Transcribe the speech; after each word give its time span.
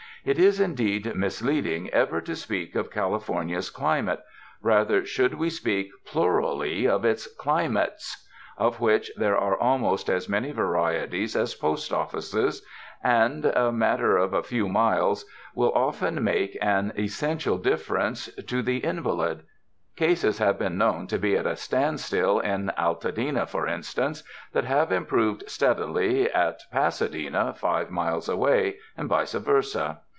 It 0.23 0.37
is, 0.37 0.59
indeed, 0.59 1.15
misleading 1.15 1.89
ever 1.89 2.21
to 2.21 2.35
speak 2.35 2.75
of 2.75 2.91
Cal 2.91 3.09
ifornia's 3.19 3.71
climate— 3.71 4.21
rather 4.61 5.03
should 5.03 5.33
we 5.33 5.49
speak 5.49 5.89
plurally 6.05 6.87
of 6.87 7.03
its 7.03 7.25
climates, 7.25 8.23
of 8.55 8.79
which 8.79 9.11
there 9.17 9.35
are 9.35 9.57
almost 9.57 10.09
as 10.11 10.29
many 10.29 10.51
varieties 10.51 11.35
as 11.35 11.55
post 11.55 11.91
offices; 11.91 12.63
and 13.03 13.45
a 13.45 13.71
matter 13.71 14.15
of 14.15 14.31
a 14.35 14.43
few 14.43 14.69
miles 14.69 15.25
will 15.55 15.71
often 15.73 16.23
make 16.23 16.55
an 16.61 16.93
essential 16.99 17.57
difference 17.57 18.25
to 18.45 18.61
the 18.61 18.75
in 18.85 18.97
278 18.97 19.01
CONCERNING 19.07 19.15
THE 19.17 19.97
CLIMATE 19.97 19.97
valid. 19.97 20.15
Cases 20.15 20.37
have 20.37 20.59
been 20.59 20.77
known 20.77 21.07
to 21.07 21.17
be 21.17 21.35
at 21.35 21.47
a 21.47 21.55
standstill 21.55 22.39
in 22.39 22.71
Altadena, 22.77 23.47
for 23.49 23.65
instance, 23.67 24.21
that 24.53 24.65
have 24.65 24.91
improved 24.91 25.49
stead 25.49 25.79
ily 25.79 26.29
at 26.31 26.61
Pasadena, 26.71 27.55
five 27.55 27.89
miles 27.89 28.29
away, 28.29 28.77
and 28.95 29.09
vice 29.09 29.33
versa. 29.33 30.01